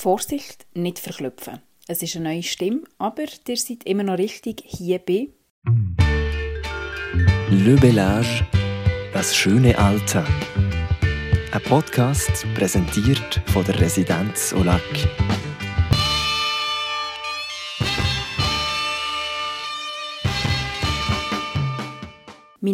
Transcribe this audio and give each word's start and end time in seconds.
Vorsicht, 0.00 0.64
nicht 0.74 1.00
verklüpfen. 1.00 1.58
Es 1.88 2.02
ist 2.04 2.14
eine 2.14 2.28
neue 2.28 2.44
Stimme, 2.44 2.82
aber 2.98 3.24
ihr 3.48 3.56
seid 3.56 3.82
immer 3.82 4.04
noch 4.04 4.16
richtig 4.16 4.62
hier 4.64 5.00
bei 5.00 5.30
Le 7.50 7.74
Bellage, 7.74 8.46
das 9.12 9.34
schöne 9.34 9.76
Alter. 9.76 10.24
Ein 11.50 11.62
Podcast 11.64 12.46
präsentiert 12.54 13.42
von 13.46 13.64
der 13.64 13.80
Residenz 13.80 14.52
Olac. 14.52 14.84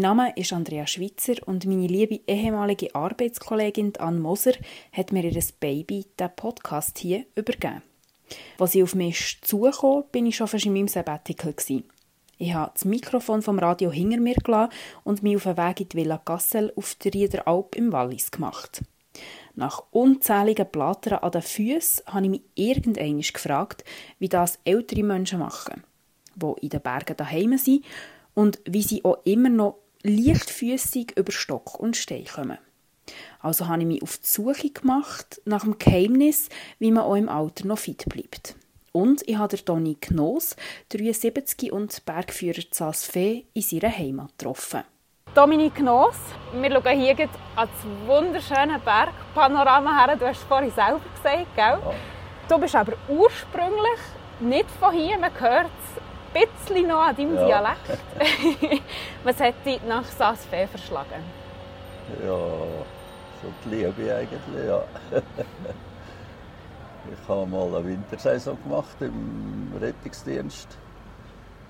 Name 0.05 0.35
ist 0.37 0.53
Andrea 0.53 0.87
Schweitzer 0.87 1.37
und 1.47 1.65
meine 1.65 1.87
liebe 1.87 2.21
ehemalige 2.27 2.95
Arbeitskollegin 2.95 3.97
Anne 3.97 4.21
Moser 4.21 4.53
hat 4.93 5.13
mir 5.13 5.25
ihr 5.25 5.43
Baby, 5.59 6.05
den 6.21 6.29
Podcast 6.37 6.99
hier, 6.99 7.25
übergeben. 7.35 7.81
Als 8.59 8.73
sie 8.73 8.83
auf 8.83 8.95
mich 8.95 9.39
zukam, 9.41 10.05
bin 10.13 10.27
ich 10.27 10.37
schon 10.37 10.47
fast 10.47 10.67
in 10.67 10.75
meinem 10.75 10.89
Sabbatical. 10.89 11.55
Ich 12.37 12.53
habe 12.53 12.73
das 12.75 12.85
Mikrofon 12.85 13.41
vom 13.41 13.59
Radio 13.59 13.91
hinter 13.91 14.21
mir 14.21 14.35
gelassen 14.35 14.75
und 15.05 15.23
mich 15.23 15.37
auf 15.37 15.45
den 15.45 15.57
Weg 15.57 15.81
in 15.81 15.89
die 15.89 15.97
Villa 15.97 16.21
Gassel 16.23 16.71
auf 16.77 16.97
der 16.97 17.15
Riederalp 17.15 17.75
im 17.75 17.91
Wallis 17.91 18.31
gemacht. 18.31 18.83
Nach 19.55 19.85
unzähligen 19.91 20.69
Blattern 20.71 21.21
an 21.21 21.33
den 21.33 21.41
Füßen 21.41 22.05
habe 22.09 22.25
ich 22.25 22.31
mich 22.31 22.43
irgendwann 22.57 23.23
gefragt, 23.23 23.85
wie 24.19 24.29
das 24.29 24.59
ältere 24.67 25.03
Menschen 25.03 25.39
machen, 25.39 25.83
die 26.35 26.53
in 26.61 26.69
den 26.69 26.83
Bergen 26.83 27.17
daheim 27.17 27.57
sind 27.57 27.87
und 28.35 28.61
wie 28.67 28.83
sie 28.83 29.03
auch 29.03 29.25
immer 29.25 29.49
noch 29.49 29.84
leichtfüßig 30.05 31.17
über 31.17 31.33
Stock 31.33 31.81
und 31.81 31.97
Stein 31.97 32.27
kommen. 32.27 32.59
Also 33.41 33.67
habe 33.69 33.81
ich 33.81 33.87
mich 33.87 34.03
auf 34.03 34.19
die 34.19 34.27
Suche 34.27 34.71
gemacht 34.71 35.41
nach 35.45 35.65
dem 35.65 35.79
Geheimnis, 35.79 36.49
wie 36.79 36.93
man 36.93 37.05
auch 37.05 37.17
im 37.17 37.29
Alter 37.29 37.67
noch 37.67 37.79
fit 37.79 38.05
bleibt. 38.09 38.55
Und 38.93 39.29
ich 39.29 39.37
habe 39.37 39.63
Toni 39.63 39.97
Knoss, 40.01 40.57
73 40.91 41.73
und 41.73 42.05
Bergführer 42.07 42.71
Zasfee, 42.71 43.47
in 43.53 43.63
seiner 43.63 43.91
Heimat 43.91 44.39
getroffen. 44.39 44.85
Dominik 45.35 45.75
Knoss, 45.75 46.17
wir 46.53 46.71
schauen 46.71 47.01
hier 47.01 47.29
an 47.57 47.69
das 47.69 48.07
wunderschöne 48.07 48.79
Bergpanorama 48.79 50.07
her. 50.07 50.17
Du 50.17 50.27
hast 50.27 50.39
es 50.39 50.45
vorhin 50.45 50.71
selber 50.71 51.01
gesagt, 51.17 51.57
gell? 51.57 51.79
Ja. 51.83 51.95
Du 52.49 52.59
bist 52.59 52.77
aber 52.77 52.93
ursprünglich 53.09 54.01
nicht 54.39 54.71
von 54.79 54.95
hier, 54.95 55.19
man 55.19 55.33
hört 55.41 55.67
es 55.67 56.03
bisschen 56.35 56.89
noch 56.89 57.01
an 57.01 57.17
deinem 57.17 57.35
ja. 57.35 57.47
Dialekt. 57.47 58.83
Was 59.25 59.41
hat 59.41 59.55
dich 59.65 59.81
nach 59.89 60.05
Saas-Fee 60.05 60.67
verschlagen? 60.67 61.23
Ja, 62.23 62.37
so 63.43 63.53
die 63.65 63.69
Liebe 63.71 64.15
eigentlich, 64.15 64.67
ja. 64.67 64.83
ich 67.13 67.29
habe 67.29 67.47
mal 67.47 67.67
eine 67.69 67.87
Wintersaison 67.87 68.59
gemacht 68.63 68.97
im 69.01 69.73
Rettungsdienst, 69.81 70.69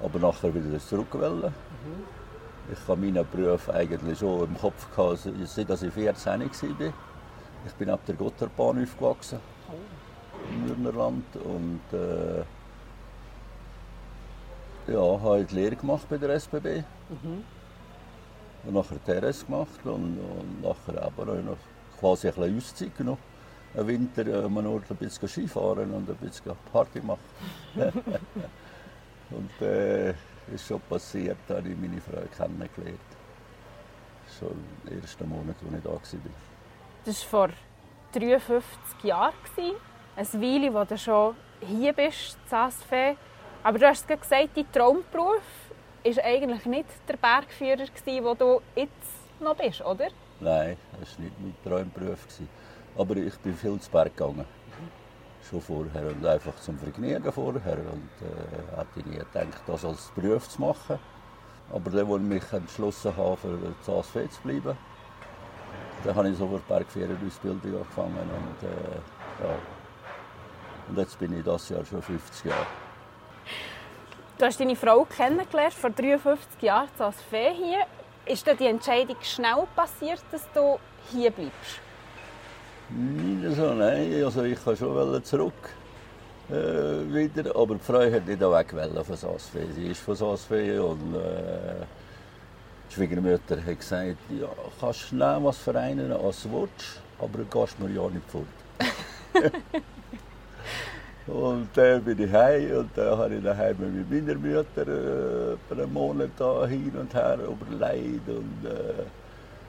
aber 0.02 0.18
nachher 0.18 0.54
wieder 0.54 0.78
zurückgewählt. 0.78 1.44
Mhm. 1.44 2.04
Ich 2.72 2.88
habe 2.88 3.00
meinen 3.00 3.26
Beruf 3.30 3.68
eigentlich 3.68 4.18
schon 4.18 4.44
im 4.44 4.58
Kopf 4.58 4.88
gehabt, 4.94 5.28
seit 5.44 5.70
ich 5.70 5.92
14 5.92 6.40
war. 6.40 6.92
Ich 7.66 7.72
bin 7.74 7.90
ab 7.90 8.00
der 8.06 8.14
Gotthardbahn 8.14 8.82
aufgewachsen, 8.82 9.38
oh. 9.68 9.72
im 10.50 10.66
Nürnberland. 10.66 11.24
Und, 11.36 11.80
äh, 11.92 12.42
ja, 14.86 15.20
habe 15.20 15.44
die 15.44 15.54
Lehre 15.54 15.76
gemacht 15.76 16.06
bei 16.08 16.18
der 16.18 16.30
SBB. 16.30 16.82
Mhm. 17.08 17.44
Und 18.64 18.74
nachher 18.74 19.02
TRS 19.04 19.46
gemacht 19.46 19.80
und, 19.84 20.18
und 20.18 20.62
nachher 20.62 21.02
aber 21.02 21.26
noch 21.26 21.56
quasi 21.98 22.28
ein 22.28 22.34
bisschen 22.34 22.56
Auszeit 22.56 22.96
genommen. 22.96 23.18
Im 23.74 23.86
Winter 23.86 24.26
äh, 24.26 24.48
man 24.48 24.64
nur 24.64 24.80
ein 24.88 24.96
bisschen 24.96 25.28
Skifahren 25.28 25.90
und 25.92 26.08
ein 26.08 26.16
bisschen 26.16 26.52
Party 26.72 27.00
machen. 27.00 27.20
und 29.30 29.66
äh, 29.66 30.10
ist 30.52 30.66
schon 30.66 30.80
passiert, 30.88 31.38
da 31.48 31.56
habe 31.56 31.68
ich 31.68 31.76
meine 31.76 32.00
Frau 32.00 32.22
kennengelernt. 32.36 33.00
Schon 34.38 34.54
im 34.86 35.00
ersten 35.00 35.28
Monat, 35.28 35.56
als 35.62 35.72
ich 35.72 35.82
da 35.82 35.90
war. 35.90 36.00
Das 37.04 37.32
war 37.32 37.48
vor 37.48 37.56
53 38.12 39.04
Jahren. 39.04 39.34
Eine 40.16 40.42
Weile, 40.42 40.72
wo 40.72 40.84
du 40.84 40.96
schon 40.96 41.34
hier 41.60 41.92
bist, 41.92 42.38
in. 42.48 43.16
Aber 43.64 43.78
du 43.78 43.88
hast 43.88 44.06
gesagt, 44.06 44.50
dein 44.54 44.70
Traumberuf 44.70 45.42
war 46.04 46.24
eigentlich 46.24 46.66
nicht 46.66 46.88
der 47.08 47.16
Bergführer, 47.16 47.86
wo 48.22 48.34
du 48.34 48.60
jetzt 48.76 48.92
noch 49.40 49.56
bist, 49.56 49.80
oder? 49.80 50.08
Nein, 50.38 50.76
das 51.00 51.16
war 51.16 51.24
nicht 51.24 51.34
mein 51.40 51.54
Traumberuf. 51.64 52.26
Aber 52.98 53.16
ich 53.16 53.34
bin 53.38 53.54
viel 53.54 53.80
zu 53.80 53.90
Berg 53.90 54.14
gegangen. 54.14 54.44
Schon 55.48 55.62
vorher 55.62 56.06
und 56.08 56.26
einfach 56.26 56.54
zum 56.56 56.78
Vergnügen 56.78 57.32
vorher. 57.32 57.78
Und 57.78 58.10
äh, 58.20 58.76
hätte 58.76 59.08
nie 59.08 59.16
gedacht, 59.16 59.62
das 59.66 59.82
als 59.82 60.12
Beruf 60.14 60.46
zu 60.46 60.60
machen. 60.60 60.98
Aber 61.72 61.90
dann, 61.90 62.06
als 62.06 62.20
ich 62.20 62.28
mich 62.28 62.52
entschlossen 62.52 63.16
habe, 63.16 63.36
für 63.38 63.58
das 63.78 63.88
ASV 63.88 64.30
zu 64.30 64.42
bleiben, 64.42 64.76
dann 66.04 66.14
habe 66.14 66.28
ich 66.28 66.36
sofort 66.36 66.68
Bergführerausbildung 66.68 67.76
angefangen. 67.76 68.18
Und, 68.18 68.68
äh, 68.68 69.42
ja. 69.42 69.54
und 70.90 70.98
jetzt 70.98 71.18
bin 71.18 71.38
ich 71.38 71.42
das 71.42 71.70
Jahr 71.70 71.82
schon 71.86 72.02
50 72.02 72.44
Jahre. 72.44 72.66
Du 74.38 74.44
hast 74.46 74.58
deine 74.58 74.74
Frau 74.74 75.04
kennengelernt 75.04 75.74
vor 75.74 75.90
53 75.90 76.62
Jahren 76.62 76.88
als 76.98 77.16
Fee 77.30 77.52
hier. 77.54 77.86
Ist 78.26 78.46
dir 78.46 78.54
die 78.54 78.66
Entscheidung 78.66 79.16
schnell 79.22 79.64
passiert, 79.76 80.22
dass 80.32 80.42
du 80.52 80.78
hier 81.12 81.30
bleibst? 81.30 81.80
Nicht 82.90 83.56
so, 83.56 83.72
nein. 83.74 84.24
Also 84.24 84.42
ich 84.42 84.62
kann 84.62 84.76
schon 84.76 85.24
zurück 85.24 85.70
äh, 86.50 86.54
wieder, 87.14 87.54
aber 87.56 87.74
die 87.76 87.80
Frau 87.80 88.00
hat 88.00 88.26
nicht 88.26 88.40
weg 88.40 89.06
von 89.06 89.16
Saasfee. 89.16 89.66
Sie 89.74 89.86
ist 89.86 90.00
von 90.00 90.16
Saasfee 90.16 90.78
und 90.78 91.14
äh, 91.14 91.86
die 92.90 92.94
Schwiegermutter 92.94 93.56
hat 93.64 93.78
gesagt, 93.78 94.16
ja, 94.30 94.48
kannst 94.80 95.00
schnell 95.00 95.38
was 95.42 95.58
vereinen 95.58 96.12
als 96.12 96.42
du 96.42 96.52
willst, 96.52 97.00
aber 97.18 97.38
du 97.38 97.44
gehst 97.44 97.78
mir 97.78 97.90
ja 97.90 98.08
nicht 98.08 98.28
fort. 98.28 98.46
Und 101.26 101.68
dann 101.74 102.02
bin 102.04 102.20
ich 102.22 102.32
heim 102.32 102.78
und 102.78 102.90
dann 102.94 103.18
habe 103.18 103.34
ich 103.34 103.42
daheim 103.42 103.76
mit 103.78 104.10
meiner 104.10 104.38
Mutter 104.38 104.86
äh, 104.86 105.56
einen 105.72 105.92
Monat 105.92 106.30
da 106.36 106.66
hin 106.66 106.92
und 107.00 107.14
her 107.14 107.38
überlegt. 107.38 108.28
Und 108.28 108.64
äh, 108.64 109.04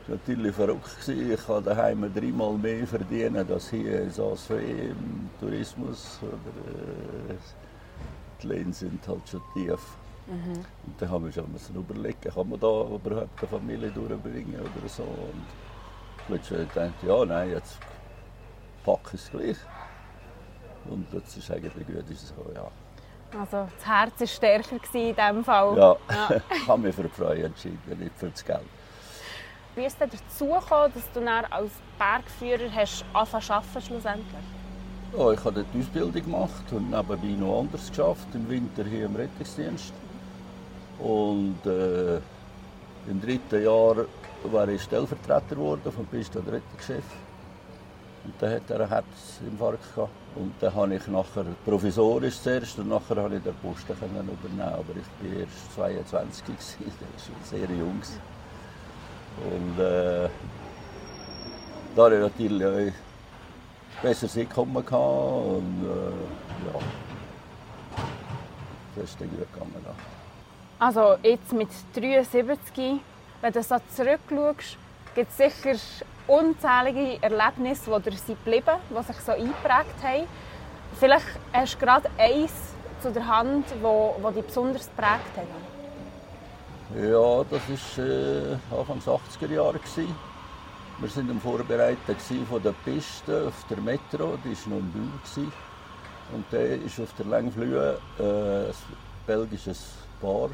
natürlich 0.07 0.53
verrückt 0.53 0.99
gewesen. 0.99 1.31
Ich 1.31 1.47
habe 1.47 1.61
daheim 1.61 2.13
dreimal 2.13 2.53
mehr 2.57 2.85
verdienen 2.85 3.49
als 3.49 3.69
hier 3.69 4.01
als 4.01 4.49
im 4.49 5.29
Tourismus. 5.39 6.19
Oder, 6.21 7.33
äh, 7.33 7.37
die 8.41 8.47
Löhne 8.47 8.73
sind 8.73 9.07
halt 9.07 9.27
schon 9.29 9.41
tief. 9.53 9.79
Mhm. 10.27 10.55
Und 10.85 10.99
dann 10.99 11.09
haben 11.09 11.25
wir 11.25 11.31
schon 11.31 11.51
müssen 11.51 11.75
überlegen, 11.75 12.33
kann 12.33 12.49
man 12.49 12.59
da 12.59 12.67
überhaupt 12.67 13.39
eine 13.39 13.47
Familie 13.49 13.91
durchbringen 13.91 14.59
oder 14.59 14.89
so. 14.89 15.03
Und 15.03 15.45
plötzlich 16.27 16.67
dachte 16.73 16.91
ich, 17.01 17.07
ja, 17.07 17.25
nein, 17.25 17.51
jetzt 17.51 17.77
packe 18.83 19.11
ich 19.13 19.21
es 19.21 19.31
gleich. 19.31 19.57
Und 20.89 21.07
das 21.11 21.37
ist 21.37 21.49
eigentlich 21.51 21.87
gut. 21.87 22.09
Ist 22.09 22.27
so, 22.27 22.51
ja. 22.53 22.67
Also 23.39 23.67
das 23.77 23.85
Herz 23.85 24.19
war 24.19 24.27
stärker 24.27 24.75
in 24.93 25.15
diesem 25.15 25.43
Fall? 25.43 25.77
Ja, 25.77 25.95
ja. 26.09 26.41
ich 26.55 26.67
habe 26.67 26.81
mich 26.81 26.95
für 26.95 27.03
die 27.03 27.09
Freude 27.09 27.43
entschieden, 27.43 27.99
nicht 27.99 28.17
für 28.17 28.29
das 28.29 28.45
Geld. 28.45 28.61
Wie 29.75 29.83
ist 29.83 29.99
es 29.99 30.09
dazu 30.09 30.45
gekommen, 30.45 30.93
dass 30.93 31.11
du 31.11 31.19
dann 31.19 31.45
als 31.45 31.71
Bergführer 31.97 32.73
hast 32.73 33.03
angefangen 33.13 33.85
schlussendlich? 33.85 34.45
Ja, 35.17 35.31
ich 35.31 35.43
habe 35.43 35.65
die 35.73 35.79
Ausbildung 35.79 36.13
gemacht 36.13 36.71
und 36.71 36.91
nebenbei 36.91 37.27
noch 37.39 37.59
anders 37.59 37.89
geschafft, 37.89 38.27
im 38.33 38.49
Winter 38.49 38.83
hier 38.83 39.05
im 39.05 39.15
Rettungsdienst. 39.15 39.93
Und 40.99 41.65
äh, 41.65 42.17
im 43.07 43.21
dritten 43.21 43.63
Jahr 43.63 43.97
war 44.43 44.67
ich 44.69 44.81
Stellvertreter 44.81 45.55
geworden 45.55 45.91
vom 45.91 46.05
Piste- 46.05 46.39
und 46.39 46.47
Rettungschef. 46.47 47.03
Und 48.23 48.33
dann 48.39 48.53
hat 48.53 48.69
er 48.69 48.79
einen 48.79 48.89
Herzinfarkt 48.89 49.95
gehabt. 49.95 50.11
Und 50.35 50.53
dann 50.59 50.75
habe 50.75 50.95
ich 50.95 51.07
nachher 51.07 51.45
provisorisch 51.63 52.39
zuerst 52.41 52.77
und 52.79 52.89
nachher 52.89 53.15
habe 53.15 53.37
ich 53.37 53.43
den 53.43 53.55
Posten 53.55 53.97
können 53.97 54.29
übernehmen. 54.29 54.61
Aber 54.61 54.93
ich 54.95 55.77
war 55.77 55.89
erst 55.89 56.03
22 56.03 56.45
gewesen, 56.45 56.77
das 57.15 57.29
war 57.29 57.59
sehr 57.59 57.75
jung. 57.75 58.01
Und 59.49 59.79
äh, 59.79 60.29
da 61.95 62.03
hatte 62.03 62.15
ich 62.15 62.21
natürlich 62.21 62.65
auch 62.65 64.01
besseres 64.01 64.37
Einkommen 64.37 64.85
gehabt 64.85 64.91
und 64.93 65.83
äh, 65.83 66.67
ja, 66.67 66.79
das 68.95 69.05
ist 69.05 69.21
dann 69.21 69.29
gut 69.29 69.53
gegangen. 69.53 69.85
Also 70.79 71.15
jetzt 71.23 71.53
mit 71.53 71.69
73, 71.95 72.99
wenn 73.41 73.53
du 73.53 73.63
so 73.63 73.75
zurückschaust, 73.95 74.77
gibt 75.15 75.31
es 75.31 75.37
sicher 75.37 75.75
unzählige 76.27 77.21
Erlebnisse, 77.21 77.91
die 77.99 78.09
dir 78.09 78.17
sind 78.17 78.43
geblieben 78.43 78.77
die 78.89 79.03
sich 79.03 79.17
so 79.17 79.31
eingeprägt 79.31 80.03
haben. 80.03 80.27
Vielleicht 80.99 81.25
hast 81.53 81.73
du 81.75 81.79
gerade 81.79 82.09
eins 82.17 82.51
zu 83.01 83.11
der 83.11 83.27
Hand, 83.27 83.65
wo 83.81 84.15
dich 84.31 84.45
besonders 84.45 84.89
geprägt 84.89 85.35
hat. 85.35 85.75
Ja, 86.95 87.43
das 87.49 87.97
war 87.97 88.05
äh, 88.05 88.57
Anfang 88.71 89.01
der 89.05 89.13
80er 89.13 89.53
Jahre. 89.53 89.79
Wir 90.97 91.15
waren 91.15 91.29
am 91.29 91.41
Vorbereiten 91.41 92.45
von 92.49 92.63
der 92.63 92.73
Piste 92.85 93.47
auf 93.47 93.65
der 93.69 93.77
Metro, 93.77 94.37
die 94.43 94.55
war 94.55 94.69
noch 94.69 94.77
in 94.77 94.91
Bühl. 94.91 95.51
Und 96.33 96.45
der 96.51 96.81
ist 96.81 96.99
auf 96.99 97.13
der 97.17 97.25
Längflühe 97.25 97.99
äh, 98.17 98.69
ein 98.69 98.73
belgisches 99.27 99.95
Paar 100.21 100.49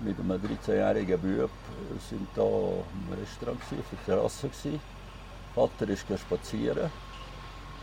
mit 0.00 0.18
einem 0.18 0.32
13-jährigen 0.32 1.20
Bub. 1.20 1.50
Wir 1.90 2.00
sind 2.08 2.28
da 2.34 2.42
im 2.42 3.18
Restaurant, 3.18 3.60
gewesen, 3.60 3.80
auf 3.80 3.90
der 3.90 4.14
Terrasse. 4.14 4.48
Gewesen. 4.48 4.80
Vater 5.54 5.88
ist 5.88 6.04
spazieren 6.20 6.90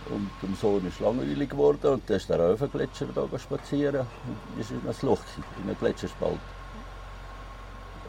und 0.09 0.29
dem 0.41 0.55
Sohn 0.55 0.85
ist 0.87 0.99
langweilig 0.99 1.49
geworden 1.49 1.93
und 1.93 2.09
dann 2.09 2.17
ist 2.17 2.29
der 2.29 2.39
auf 2.39 2.59
den 2.59 2.71
Gletscher 2.71 3.07
da 3.13 3.27
spazieren 3.39 4.07
und 4.27 4.61
ist 4.61 4.71
in 4.71 4.81
ein 4.87 4.95
Loch, 5.03 5.21
in 5.57 5.69
einen 5.69 5.77
Gletscherspalt. 5.77 6.39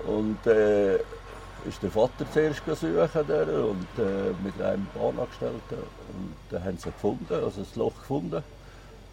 Und 0.07 0.47
äh, 0.47 0.97
ist 1.69 1.83
der 1.83 1.91
Vater 1.91 2.27
zuerst 2.33 2.63
suchen 2.67 3.27
der, 3.29 3.65
und 3.65 3.87
äh, 3.99 4.33
mit 4.43 4.61
einem 4.61 4.87
Bahnangestellten 4.95 5.79
und 5.79 6.35
dann 6.51 6.65
haben 6.65 6.79
sie 6.79 6.91
gefunden, 6.91 7.33
also 7.33 7.63
das 7.63 7.77
Loch 7.77 7.95
gefunden. 8.01 8.43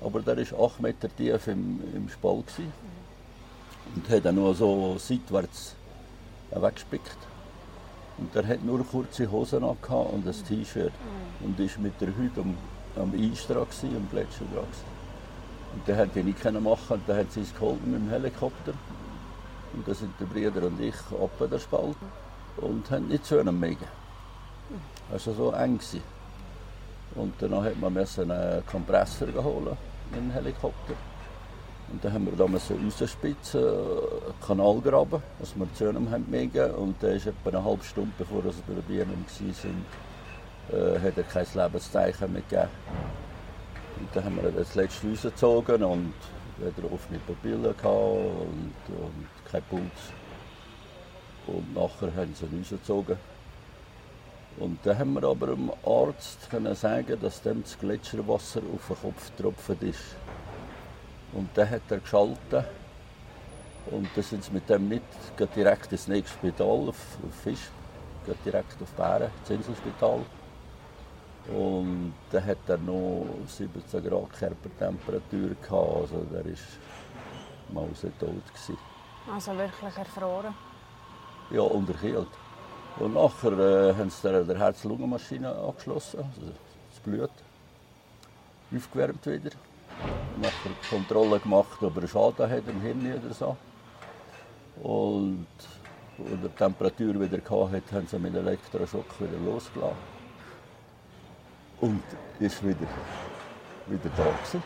Aber 0.01 0.21
der 0.21 0.37
war 0.37 0.65
acht 0.65 0.79
Meter 0.79 1.09
tief 1.15 1.47
im, 1.47 1.81
im 1.93 2.09
Spalt 2.09 2.47
gewesen. 2.47 2.73
Und 3.95 4.09
hat 4.09 4.25
dann 4.25 4.35
nur 4.35 4.53
so 4.55 4.97
seitwärts 4.97 5.75
weggespickt. 6.51 7.17
Und 8.17 8.35
er 8.35 8.47
hat 8.47 8.63
nur 8.63 8.85
kurze 8.85 9.31
Hosen 9.31 9.63
und 9.63 9.77
ein 9.91 10.45
T-Shirt 10.47 10.93
und 11.41 11.59
ist 11.59 11.79
mit 11.79 11.99
der 12.01 12.09
Hüte 12.09 12.41
am, 12.41 12.57
am 12.95 13.13
Eis 13.13 13.47
dran, 13.47 13.65
gewesen, 13.65 13.95
am 13.95 14.09
Gletscher 14.09 14.45
dran. 14.53 14.65
Und 15.73 15.87
der 15.87 15.97
hat 15.97 16.15
ihn 16.15 16.25
nicht 16.25 16.43
machen 16.43 17.01
und 17.07 17.15
hat 17.15 17.31
sie 17.31 17.41
es 17.41 17.53
geholfen 17.53 17.91
mit 17.91 18.01
dem 18.01 18.09
Helikopter. 18.09 18.73
Und 19.73 19.87
da 19.87 19.93
sind 19.93 20.13
der 20.19 20.25
Bruder 20.25 20.67
und 20.67 20.81
ich 20.81 20.95
ab 20.95 21.49
der 21.49 21.59
Spalt 21.59 21.95
und 22.57 22.89
haben 22.91 23.07
nicht 23.07 23.25
zu 23.25 23.39
einem 23.39 23.59
mögen. 23.59 23.87
Also 25.11 25.33
so 25.33 25.51
eng. 25.51 25.79
Und 27.15 27.33
dann 27.39 27.63
hat 27.63 27.79
man 27.79 27.97
einen 27.97 28.65
Kompressor 28.65 29.27
geholt 29.27 29.77
dem 30.15 30.31
Helikopter. 30.31 30.95
Und 31.91 32.03
dann 32.03 32.13
haben 32.13 32.25
wir 32.25 32.33
da 32.33 32.45
rausspitzen, 32.45 33.63
einen 33.63 34.39
Kanal 34.45 34.79
graben, 34.81 35.23
dass 35.39 35.55
wir 35.55 35.73
zu 35.73 35.89
einem 35.89 36.09
haben 36.11 36.25
mögen. 36.29 36.71
Und 36.75 37.01
dann 37.01 37.11
ist 37.11 37.27
etwa 37.27 37.49
eine 37.49 37.63
halbe 37.63 37.83
Stunde, 37.83 38.11
bevor 38.17 38.43
wir 38.43 38.53
bei 38.67 38.73
der 38.73 38.81
Bienen 38.81 39.25
waren, 39.25 39.85
äh, 40.71 40.99
hat 40.99 41.17
er 41.17 41.23
kein 41.23 41.47
Lebenszeichen 41.53 42.31
mehr 42.31 42.41
gegeben. 42.47 42.69
Und 43.99 44.07
dann 44.13 44.23
haben 44.23 44.39
wir 44.41 44.51
das 44.51 44.75
letzte 44.75 45.07
rausgezogen 45.07 45.83
und 45.83 46.13
wieder 46.57 46.91
offene 46.91 47.19
Pupillen 47.25 47.65
und, 47.65 48.73
und 48.87 49.27
kein 49.51 49.63
Puls. 49.63 50.13
Und 51.47 51.73
nachher 51.73 52.15
haben 52.15 52.33
sie 52.35 52.45
ihn 52.45 52.59
rausgezogen. 52.59 53.17
Und 54.57 54.79
dann 54.83 54.99
haben 54.99 55.13
wir 55.13 55.23
aber 55.23 55.47
dem 55.47 55.71
Arzt 55.85 56.49
können 56.49 56.75
sagen, 56.75 57.17
dass 57.21 57.41
dem 57.41 57.63
das 57.63 57.79
Gletscherwasser 57.79 58.61
auf 58.73 58.87
den 58.87 59.01
Kopf 59.01 59.31
getropft 59.35 59.83
ist. 59.83 60.15
Und 61.33 61.49
dann 61.55 61.69
hat 61.69 61.81
er 61.89 61.99
geschaltet. 61.99 62.65
Und 63.91 64.07
dann 64.15 64.23
sind 64.23 64.43
sie 64.43 64.51
mit 64.51 64.69
dem 64.69 64.89
nicht 64.89 65.03
direkt 65.55 65.91
ins 65.91 66.07
nächste 66.07 66.37
Spital, 66.37 66.89
auf, 66.89 67.17
auf 67.25 67.35
Fisch, 67.43 67.69
direkt 68.45 68.81
auf 68.81 68.91
Bären, 68.91 69.31
ins 69.41 69.49
Inselspital. 69.49 70.21
Und 71.47 72.13
dann 72.31 72.45
hat 72.45 72.57
er 72.67 72.77
noch 72.77 73.25
17 73.47 74.03
Grad 74.03 74.31
Körpertemperatur 74.33 75.49
gehabt, 75.49 76.01
also 76.01 76.25
der 76.31 76.45
war 76.45 77.83
mausetot. 77.83 78.43
Also 79.31 79.57
wirklich 79.57 79.97
erfroren? 79.97 80.53
Ja, 81.49 81.61
unterkühlt. 81.61 82.27
Und 82.99 83.13
nachher 83.13 83.53
äh, 83.53 83.95
haben 83.95 84.09
sie 84.09 84.45
der 84.45 84.57
Herz-Lungen-Maschine 84.57 85.55
angeschlossen, 85.55 86.19
also 86.19 86.51
das 86.91 86.99
Blut 87.03 87.31
aufgewärmt 88.75 89.25
wieder. 89.25 89.51
Nachher 90.41 90.71
Kontrolle 90.89 91.39
gemacht, 91.39 91.81
ob 91.81 92.01
er 92.01 92.07
Schaden 92.07 92.49
hat 92.49 92.63
im 92.67 92.81
Hirn 92.81 93.21
oder 93.23 93.33
so. 93.33 93.57
Und 94.81 95.47
als 96.17 96.31
er 96.31 96.37
die 96.37 96.55
Temperatur 96.55 97.19
wieder 97.19 97.37
hatte, 97.37 97.95
haben 97.95 98.07
sie 98.07 98.19
mit 98.19 98.35
Elektroschock 98.35 99.19
wieder 99.19 99.37
losgelassen. 99.45 99.97
Und 101.81 102.03
ist 102.39 102.63
wieder, 102.63 102.87
wieder 103.87 104.09
da 104.15 104.23
gewesen. 104.23 104.63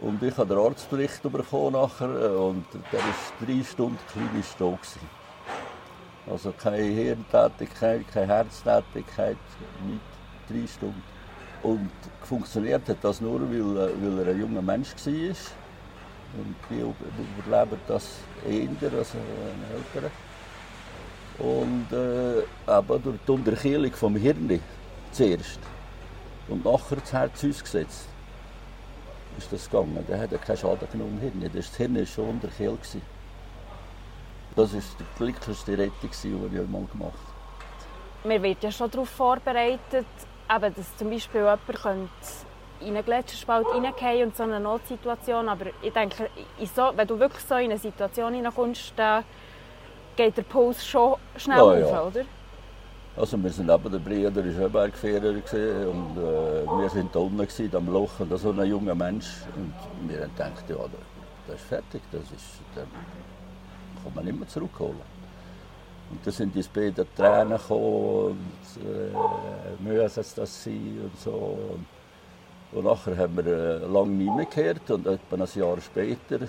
Und 0.00 0.22
ich 0.22 0.36
habe 0.36 0.54
den 0.54 0.64
Arztbericht 0.64 1.22
bekommen 1.22 1.72
nachher 1.72 2.08
äh, 2.08 2.36
und 2.36 2.64
der 2.92 3.00
war 3.00 3.14
drei 3.44 3.64
Stunden 3.64 3.98
klinisch 4.12 4.54
da. 4.58 4.66
Gewesen. 4.66 5.18
Also 6.30 6.52
keine 6.52 6.82
Hirntätigkeit, 6.82 8.06
keine 8.12 8.34
Herztätigkeit, 8.34 9.38
nicht 9.86 10.00
drei 10.48 10.66
Stunden. 10.66 11.02
Und 11.62 11.90
funktioniert 12.22 12.88
hat 12.88 12.98
das 13.02 13.20
nur, 13.20 13.40
weil, 13.40 13.92
weil 14.00 14.26
er 14.26 14.32
ein 14.32 14.40
junger 14.40 14.62
Mensch 14.62 14.94
war. 14.94 15.36
Und 16.36 16.56
die 16.70 16.80
überleben 16.80 17.80
das 17.86 18.18
eher 18.46 18.98
als 18.98 19.14
ein 19.14 19.64
älterer. 19.74 20.10
Und 21.38 21.92
äh, 21.92 22.42
aber 22.66 22.98
durch 22.98 23.18
die 23.26 23.30
Unterkühlung 23.30 23.92
vom 23.92 24.16
Hirn 24.16 24.60
zuerst 25.12 25.60
und 26.48 26.64
nachher 26.64 26.96
das 26.96 27.12
Herz 27.12 27.44
ausgesetzt 27.44 28.08
ist 29.36 29.52
das 29.52 29.70
gegangen. 29.70 30.04
Der 30.08 30.18
hat 30.18 30.42
keinen 30.42 30.56
Schaden 30.56 30.88
genommen 30.90 31.18
Hirn. 31.20 31.48
Das 31.54 31.76
Hirn 31.76 31.96
war 31.96 32.06
schon 32.06 32.28
unterkühlt. 32.28 32.80
Das 34.56 34.74
war 34.74 34.80
die 34.80 35.04
glücklichste 35.16 35.78
Rettung, 35.78 36.10
die 36.24 36.28
ich 36.28 36.60
einmal 36.60 36.84
gemacht 36.86 37.12
habe. 37.12 38.28
Man 38.28 38.42
wird 38.42 38.62
ja 38.64 38.72
schon 38.72 38.90
darauf 38.90 39.08
vorbereitet, 39.08 40.06
eben, 40.54 40.74
dass 40.74 40.96
zum 40.96 41.10
Beispiel 41.10 41.40
jemand 41.40 42.10
in 42.80 42.88
einen 42.88 43.04
Gletscherspalt 43.04 43.66
hineingehen 43.72 44.28
und 44.28 44.36
so 44.36 44.44
eine 44.44 44.60
Notsituation. 44.60 45.48
Aber 45.48 45.66
ich 45.82 45.92
denke, 45.92 46.30
so, 46.74 46.92
wenn 46.94 47.06
du 47.06 47.18
wirklich 47.18 47.44
so 47.44 47.56
in 47.56 47.70
eine 47.70 47.78
Situation 47.78 48.34
hineinkommst, 48.34 48.92
dann 48.96 49.24
geht 50.16 50.36
der 50.36 50.42
Puls 50.42 50.86
schon 50.86 51.16
schnell 51.36 51.58
ja, 51.58 51.62
auf, 51.62 51.92
ja. 51.92 52.02
oder? 52.02 52.24
Also 53.16 53.42
wir 53.42 53.50
sind 53.50 53.66
neben 53.66 53.90
der 53.90 53.98
Brüder, 53.98 54.44
ist 54.44 54.60
ein 54.60 54.70
Bergfahrer 54.70 55.30
und 55.30 56.16
äh, 56.16 56.82
wir 56.82 56.88
sind 56.88 57.12
da 57.12 57.18
unten 57.18 57.38
gewesen, 57.38 57.74
am 57.74 57.92
Loch 57.92 58.20
und 58.20 58.38
so 58.38 58.50
ein 58.50 58.64
junger 58.64 58.94
Mensch 58.94 59.26
und 59.56 59.74
wir 60.08 60.20
haben 60.20 60.30
gedacht, 60.36 60.64
ja, 60.68 60.76
das 61.48 61.56
ist 61.56 61.64
fertig, 61.64 62.02
das 62.12 62.22
ist, 62.22 62.60
dann 62.76 62.86
kann 64.04 64.14
man 64.14 64.24
nicht 64.24 64.38
mehr 64.38 64.46
zurückholen. 64.46 65.17
Und 66.10 66.26
dann 66.26 66.32
sind 66.32 66.54
die 66.54 66.62
beiden 66.62 67.06
Tränen 67.14 67.58
gekommen 67.58 68.28
und 68.28 68.84
äh, 68.84 69.82
müssen 69.82 70.20
es 70.20 70.34
das 70.34 70.64
sein 70.64 71.00
und 71.02 71.20
so. 71.20 71.30
Und, 71.30 71.86
und 72.72 72.84
nachher 72.84 73.16
haben 73.16 73.36
wir 73.36 73.46
äh, 73.46 73.78
lange 73.86 74.10
nicht 74.10 74.34
mehr 74.34 74.46
gehört 74.46 74.90
und 74.90 75.06
etwa 75.06 75.36
ein 75.36 75.48
Jahr 75.54 75.80
später 75.80 76.40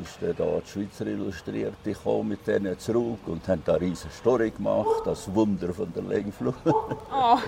ist 0.00 0.18
dann 0.20 0.34
da 0.36 0.60
die 0.64 0.68
Schweizer 0.70 1.06
Illustrierte 1.06 1.92
gekommen 1.92 2.28
mit 2.30 2.46
denen 2.46 2.78
zurück 2.78 3.20
und 3.26 3.46
haben 3.48 3.62
da 3.64 3.74
eine 3.74 3.82
riesige 3.82 4.12
Story 4.12 4.50
gemacht, 4.50 5.02
das 5.04 5.32
Wunder 5.34 5.72
von 5.72 5.92
der 5.92 6.02
Längflut. 6.02 6.54
Oh. 6.64 7.38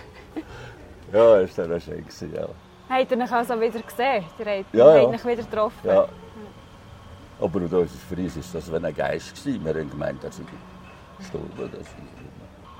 ja, 1.12 1.40
das 1.40 1.56
war 1.56 1.80
schön. 1.80 2.02
Gewesen, 2.02 2.34
ja. 2.34 2.48
Habt 2.88 3.10
ihr 3.10 3.16
ihn 3.16 3.22
also 3.22 3.60
wieder 3.60 3.80
gesehen? 3.80 4.24
Ihr 4.38 4.58
habt 4.58 4.74
ja, 4.74 5.02
ihn 5.02 5.12
wieder 5.12 5.42
getroffen? 5.42 5.86
Ja. 5.86 6.06
Aber 7.40 7.60
für 7.68 7.78
uns 7.78 8.36
war 8.36 8.42
das 8.52 8.72
wie 8.72 8.86
ein 8.86 8.94
Geist. 8.94 9.46
Wir 9.46 9.74
haben 9.74 9.90
gemeint, 9.90 10.22
er 10.22 10.32
sei 10.32 10.42
gestorben. 11.18 11.70
Das 11.72 11.86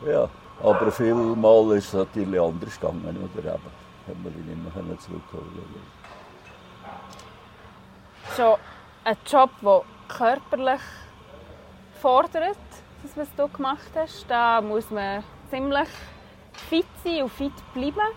ja, 0.07 0.29
aber 0.63 0.93
vielmal 0.93 1.77
ist 1.77 1.89
es 1.89 1.95
natürlich 1.95 2.41
anders 2.41 2.79
gegangen. 2.79 3.31
Oder 3.35 3.55
eben, 3.55 3.63
haben 4.07 4.25
wir 4.25 4.31
ihn 4.31 4.65
nicht 4.65 4.77
mehr 4.77 4.99
zurückholen 4.99 5.95
Schon 8.37 8.57
ein 9.05 9.17
Job, 9.27 9.51
der 9.63 9.83
körperlich 10.09 10.81
fordert, 12.01 12.57
das, 13.03 13.17
was 13.17 13.29
du 13.37 13.49
gemacht 13.49 13.91
hast. 13.95 14.27
Da 14.29 14.61
muss 14.61 14.91
man 14.91 15.23
ziemlich 15.51 15.89
fit 16.69 16.87
sein 17.03 17.23
und 17.23 17.33
fit 17.33 17.53
bleiben. 17.73 18.13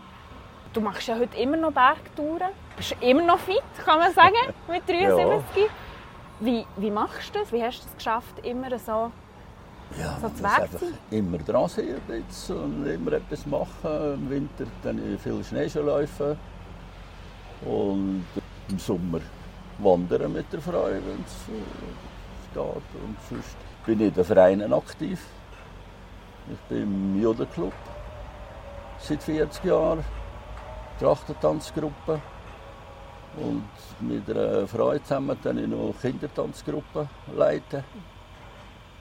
Du 0.74 0.81
machst 0.81 1.07
ja 1.07 1.15
heute 1.15 1.38
immer 1.38 1.57
noch 1.57 1.71
Bergtouren. 1.71 2.51
Du 2.71 2.77
bist 2.77 2.95
immer 3.01 3.24
noch 3.24 3.39
fit, 3.39 3.63
kann 3.83 4.00
man 4.00 4.13
sagen, 4.13 4.53
mit 4.67 4.88
73. 4.88 5.17
ja. 5.55 5.67
wie, 6.39 6.65
wie 6.75 6.91
machst 6.91 7.33
du 7.33 7.39
das? 7.39 7.51
Wie 7.51 7.63
hast 7.63 7.83
du 7.83 7.88
es 7.88 7.95
geschafft, 7.95 8.45
immer 8.45 8.77
so, 8.77 9.12
ja, 10.00 10.17
so 10.22 10.32
sein? 10.41 10.70
Immer 11.12 11.38
dran 11.38 11.67
sein 11.70 11.96
und 12.50 12.86
immer 12.86 13.13
etwas 13.13 13.46
machen. 13.46 14.13
Im 14.13 14.29
Winter 14.29 14.65
dann 14.84 15.17
viel 15.20 15.44
Schneeschuhläufe 15.44 16.38
und 17.65 18.25
im 18.70 18.79
Sommer 18.79 19.20
wandern 19.79 20.34
mit 20.34 20.51
der 20.51 20.62
Frau, 20.62 20.86
wenn 20.86 21.24
es 21.25 21.48
äh, 21.50 22.53
geht. 22.53 23.03
Und 23.03 23.17
sonst 23.29 23.58
bin 23.86 24.00
ich 24.00 24.08
in 24.08 24.13
den 24.13 24.25
Vereinen 24.25 24.74
aktiv. 24.74 25.25
Ich 26.51 26.60
bin 26.70 26.84
im 26.84 27.22
Judenclub 27.22 27.74
seit 29.00 29.24
40 29.24 29.63
Jahren, 29.65 30.03
Trachtentanzgruppe. 31.00 32.22
Und 33.38 33.70
mit 34.00 34.29
einer 34.29 34.67
Frau 34.67 34.98
zusammen 34.98 35.38
dann 35.44 35.58
ich 35.60 35.67
noch 35.67 35.94
Kindertanzgruppe 36.01 37.08
leiten. 37.36 37.84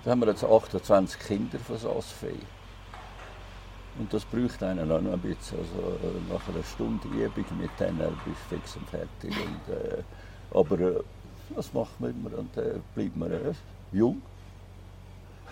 Da 0.07 0.13
haben 0.13 0.21
wir 0.21 0.29
jetzt 0.29 0.45
28 0.45 1.19
Kinder 1.19 1.59
von 1.59 1.77
Saasfee. 1.77 2.39
Und 3.99 4.15
das 4.15 4.25
braucht 4.25 4.63
einen 4.63 4.89
auch 4.93 5.01
noch 5.01 5.15
ein 5.15 5.19
bisschen. 5.19 5.59
Also, 5.59 5.99
nach 6.33 6.49
einer 6.49 6.63
Stunde 6.63 7.09
Übung 7.09 7.45
mit 7.59 7.71
denen 7.81 8.17
bist 8.25 8.39
du 8.49 8.55
fix 8.55 8.77
und 8.77 8.89
fertig. 8.89 9.35
Und, 9.37 9.75
äh, 9.75 10.05
aber 10.57 10.79
äh, 10.79 11.01
das 11.57 11.73
macht 11.73 12.01
man 12.01 12.11
immer 12.11 12.39
und 12.39 12.57
äh, 12.57 12.79
bleibt 12.95 13.17
man 13.17 13.33
äh, 13.33 13.53
jung. 13.91 14.23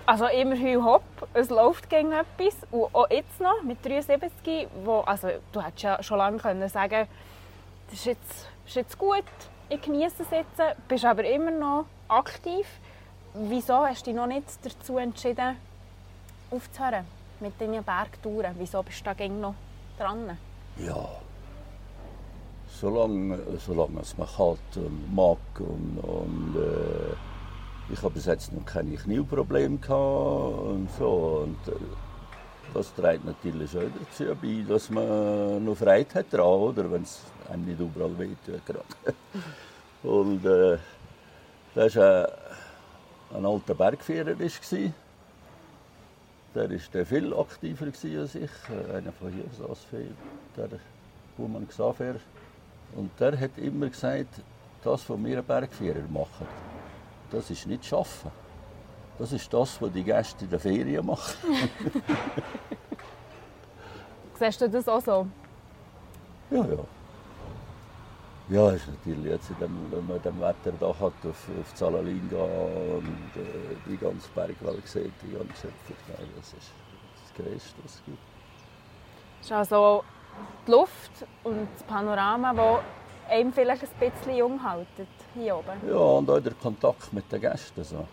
Also 0.06 0.26
immer 0.26 0.54
Hü 0.54 0.80
Hopp, 0.80 1.02
es 1.32 1.50
läuft 1.50 1.90
gegen 1.90 2.12
etwas. 2.12 2.56
Und 2.70 2.94
auch 2.94 3.10
jetzt 3.10 3.40
noch 3.40 3.60
mit 3.64 3.84
73, 3.84 4.68
wo, 4.84 5.00
also 5.00 5.30
du 5.50 5.62
hättest 5.62 5.82
ja 5.82 6.00
schon 6.00 6.18
lange 6.18 6.38
können 6.38 6.68
sagen 6.68 7.08
das 7.88 7.98
ist 7.98 8.06
jetzt, 8.06 8.48
ist 8.68 8.76
jetzt 8.76 8.98
gut, 8.98 9.24
ich 9.68 9.82
genieße 9.82 10.22
es 10.22 10.30
jetzt, 10.30 10.78
bist 10.86 11.04
aber 11.04 11.24
immer 11.24 11.50
noch 11.50 11.86
aktiv. 12.06 12.68
Wieso 13.36 13.84
hast 13.84 14.06
du 14.06 14.10
dich 14.10 14.14
noch 14.14 14.28
nicht 14.28 14.46
dazu 14.62 14.96
entschieden, 14.96 15.56
aufzuhören 16.52 17.04
mit 17.40 17.60
deinen 17.60 17.82
Bergtouren? 17.82 18.54
Wieso 18.56 18.80
bist 18.84 19.04
du 19.04 19.12
da 19.12 19.28
noch 19.28 19.56
dran? 19.98 20.38
Ja, 20.78 21.08
solange, 22.80 23.40
solange 23.58 24.02
es 24.02 24.16
man 24.16 24.28
kann 24.28 24.56
und 24.76 25.14
mag. 25.14 25.38
Und, 25.58 25.98
und 25.98 26.56
äh, 26.56 27.92
ich 27.92 28.00
habe 28.02 28.14
bis 28.14 28.26
jetzt 28.26 28.52
noch 28.52 28.64
keine 28.64 28.94
Knieprobleme 28.94 29.78
gehabt 29.78 30.58
und 30.68 30.88
so. 30.96 31.42
Und, 31.44 31.74
äh, 31.74 31.76
das 32.72 32.94
trägt 32.94 33.24
natürlich 33.24 33.72
schon 33.72 33.92
dazu 33.98 34.32
bei, 34.40 34.64
dass 34.68 34.90
man 34.90 35.64
noch 35.64 35.76
Freude 35.76 36.14
hat 36.14 36.26
daran, 36.30 36.60
oder? 36.60 36.88
Wenn 36.88 37.02
es 37.02 37.20
einem 37.50 37.64
nicht 37.64 37.80
überall 37.80 38.16
wehtut. 38.16 38.62
und 40.04 40.44
äh, 40.46 40.78
das 41.74 41.96
war 41.96 42.28
ein 43.34 43.44
alter 43.44 43.74
Bergführer. 43.74 44.38
War. 44.38 44.48
Der 46.54 46.70
war 46.70 47.04
viel 47.04 47.34
aktiver 47.34 47.86
als 47.86 48.34
ich. 48.34 48.50
Einer 48.92 49.12
von 49.12 49.32
hier 49.32 49.44
saß 49.58 49.78
viel, 49.90 50.14
der 50.56 50.68
Buhmann 51.36 51.68
Xaver. 51.68 52.14
Und 52.94 53.10
der 53.18 53.38
hat 53.38 53.58
immer 53.58 53.88
gesagt, 53.88 54.40
das, 54.84 55.10
was 55.10 55.24
wir 55.24 55.42
Bergführer 55.42 56.06
machen, 56.08 56.46
das 57.30 57.50
ist 57.50 57.66
nicht 57.66 57.84
Schaffen. 57.84 58.30
Das 59.18 59.32
ist 59.32 59.52
das, 59.52 59.80
was 59.80 59.92
die 59.92 60.04
Gäste 60.04 60.44
in 60.44 60.50
der 60.50 60.60
Ferien 60.60 61.04
machen. 61.04 61.34
Siehst 64.38 64.60
du 64.60 64.68
das 64.68 64.88
auch 64.88 65.00
so? 65.00 65.26
Ja, 66.50 66.64
ja. 66.64 66.78
Ja, 68.48 68.70
ist 68.70 68.86
natürlich 68.88 69.24
jetzt, 69.24 69.50
in 69.50 69.58
dem, 69.58 69.90
wenn 69.90 70.06
man 70.06 70.20
dem 70.20 70.38
Wetter 70.38 70.72
da 70.78 70.88
hat, 70.88 71.00
auf, 71.02 71.48
auf 71.60 71.74
Zalalin 71.74 72.28
gehen 72.28 72.40
und 72.40 73.42
äh, 73.42 73.76
die 73.86 73.96
ganze 73.96 74.28
Bergwelt 74.34 74.86
sieht, 74.86 75.12
die 75.22 75.32
ganze 75.32 75.68
Nein, 76.08 76.28
das 76.36 76.52
ist 76.52 76.70
das 77.22 77.34
Größte, 77.34 77.74
was 77.82 77.94
es 77.94 78.02
gibt. 78.04 78.18
Das 79.38 79.46
ist 79.46 79.52
also 79.52 80.04
die 80.66 80.70
Luft 80.70 81.26
und 81.42 81.68
das 81.72 81.82
Panorama, 81.84 82.52
das 82.52 82.80
einem 83.30 83.50
vielleicht 83.50 83.82
ein 83.82 84.10
bisschen 84.10 84.36
jung 84.36 84.62
halten, 84.62 85.06
hier 85.34 85.56
oben. 85.56 85.88
Ja, 85.88 85.96
und 85.96 86.28
auch 86.28 86.40
der 86.40 86.52
Kontakt 86.52 87.14
mit 87.14 87.30
den 87.32 87.40
Gästen. 87.40 87.82
So. 87.82 88.06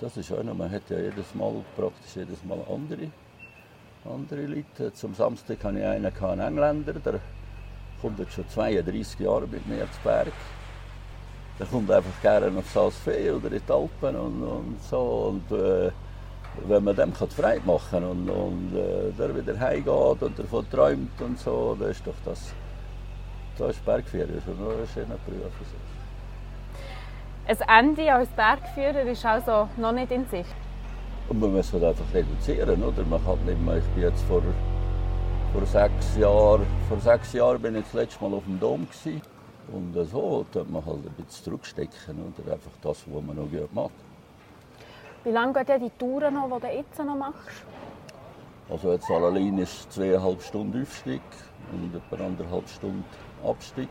Das 0.00 0.16
ist 0.16 0.32
auch 0.32 0.42
noch, 0.42 0.54
man 0.54 0.70
hat 0.70 0.88
ja 0.88 0.98
jedes 0.98 1.34
Mal, 1.34 1.52
praktisch 1.76 2.16
jedes 2.16 2.42
Mal 2.44 2.60
andere, 2.66 3.10
andere 4.04 4.46
Leute. 4.46 4.92
Zum 4.94 5.14
Samstag 5.14 5.62
hatte 5.64 5.78
ich 5.78 5.84
einen, 5.84 6.06
einen 6.06 6.40
Engländer, 6.40 6.94
der 6.94 7.20
kommt 8.00 8.18
jetzt 8.18 8.32
schon 8.32 8.48
32 8.48 9.20
Jahre 9.20 9.46
mit 9.46 9.66
mir 9.66 9.90
zu 9.90 10.00
Berg. 10.04 10.32
Der 11.58 11.66
kommt 11.66 11.90
einfach 11.90 12.20
gerne 12.22 12.58
auf 12.58 12.70
Salzfee 12.70 13.30
oder 13.30 13.50
in 13.50 13.62
die 13.66 13.72
Alpen 13.72 14.16
und, 14.16 14.42
und 14.42 14.82
so. 14.82 14.98
Und, 15.48 15.56
äh, 15.56 15.90
wenn 16.64 16.84
man 16.84 16.96
dem 16.96 17.12
Freude 17.12 17.60
machen 17.64 17.82
kann 17.90 18.04
und, 18.04 18.30
und 18.30 18.72
äh, 18.74 19.12
der 19.18 19.36
wieder 19.36 19.58
heimgeht 19.58 20.22
und 20.22 20.38
davon 20.38 20.70
träumt 20.70 21.20
und 21.20 21.38
so, 21.38 21.76
dann 21.78 21.90
ist 21.90 22.06
doch 22.06 22.14
das, 22.24 22.52
das 23.58 23.70
ist 23.70 23.84
Bergführer 23.84 24.28
schon 24.44 24.54
ein 24.54 24.88
schöner 24.92 25.16
Beruf. 25.26 25.52
Ein 27.48 27.86
Ende 27.86 28.12
als 28.12 28.28
Bergführer 28.30 29.02
ist 29.02 29.24
also 29.24 29.68
noch 29.76 29.92
nicht 29.92 30.10
in 30.10 30.26
Sicht? 30.26 30.54
Und 31.28 31.40
man 31.40 31.52
muss 31.52 31.72
halt 31.72 31.84
einfach 31.84 32.04
reduzieren, 32.14 32.82
oder? 32.82 33.04
Man 33.04 33.24
kann 33.24 33.44
nicht 33.44 33.60
mehr, 33.60 33.76
ich 33.76 33.84
bin 33.94 34.04
jetzt 34.04 34.22
vor, 34.24 34.42
vor 35.52 35.66
sechs 35.66 36.16
Jahren, 36.16 36.66
vor 36.88 36.98
sechs 37.00 37.32
Jahren 37.32 37.60
bin 37.60 37.76
ich 37.76 37.84
das 37.84 37.94
letzte 37.94 38.24
Mal 38.24 38.36
auf 38.36 38.44
dem 38.44 38.58
Dom 38.60 38.86
gewesen. 38.88 39.22
Und 39.72 39.94
so 40.10 40.44
tut 40.52 40.70
man 40.70 40.84
halt 40.84 41.06
ein 41.06 41.24
bisschen 41.24 41.44
zurückstecken, 41.44 42.32
oder? 42.38 42.52
Einfach 42.52 42.70
das, 42.82 43.04
was 43.06 43.22
man 43.22 43.36
noch 43.36 43.50
gut 43.50 43.74
macht. 43.74 43.90
Wie 45.24 45.30
lange 45.30 45.64
gehen 45.64 45.80
die 45.80 45.90
Touren 45.98 46.34
noch, 46.34 46.60
die 46.60 46.66
du 46.66 46.72
jetzt 46.72 46.98
noch 46.98 47.16
machst? 47.16 47.64
Also 48.70 48.92
jetzt 48.92 49.10
allein 49.10 49.58
ist 49.58 49.92
zweieinhalb 49.92 50.42
Stunden 50.42 50.82
Aufstieg 50.82 51.22
und 51.72 51.94
etwa 51.94 52.24
anderthalb 52.24 52.68
Stunden 52.68 53.04
Abstieg. 53.44 53.88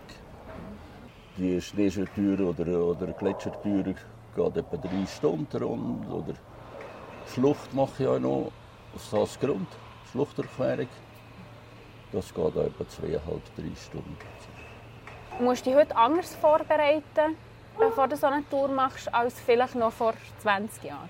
Die 1.37 1.59
Schneeschuhtüre 1.59 2.45
oder, 2.45 2.85
oder 2.85 3.07
Gletschertüre 3.07 3.95
geht 4.35 4.57
etwa 4.57 4.77
drei 4.77 5.05
Stunden 5.07 5.63
rund. 5.63 6.09
Oder 6.09 6.33
Schlucht 7.33 7.73
mache 7.73 8.03
ich 8.03 8.07
auch 8.07 8.19
noch 8.19 8.51
auf 8.93 9.03
Sassgrund, 9.03 9.67
Schluchterquerung. 10.11 10.87
Das 12.11 12.33
geht 12.33 12.55
etwa 12.55 12.87
zweieinhalb, 12.87 13.55
drei 13.55 13.75
Stunden. 13.75 14.17
Musst 15.39 15.65
du 15.65 15.69
dich 15.69 15.79
heute 15.79 15.95
anders 15.95 16.33
vorbereiten, 16.35 17.35
bevor 17.77 18.07
du 18.07 18.15
so 18.15 18.27
eine 18.27 18.47
Tour 18.49 18.69
machst, 18.69 19.13
als 19.13 19.39
vielleicht 19.39 19.75
noch 19.75 19.91
vor 19.91 20.13
20 20.39 20.83
Jahren? 20.83 21.09